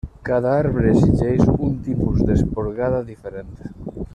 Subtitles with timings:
[0.27, 3.53] Cada arbre exigeix un tipus d'esporgada diferent.